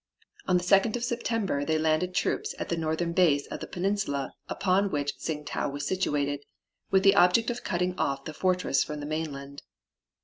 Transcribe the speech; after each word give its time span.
On 0.47 0.57
the 0.57 0.63
2d 0.63 0.95
of 0.95 1.03
September 1.03 1.63
they 1.63 1.77
landed 1.77 2.15
troops 2.15 2.55
at 2.57 2.69
the 2.69 2.75
northern 2.75 3.13
base 3.13 3.45
of 3.51 3.59
the 3.59 3.67
peninsula 3.67 4.31
upon 4.49 4.89
which 4.89 5.15
Tsing 5.19 5.45
tau 5.45 5.69
was 5.69 5.85
situated, 5.85 6.43
with 6.89 7.03
the 7.03 7.13
object 7.13 7.51
of 7.51 7.63
cutting 7.63 7.95
off 7.99 8.25
the 8.25 8.33
fortress 8.33 8.83
from 8.83 8.99
the 8.99 9.05
mainland. 9.05 9.61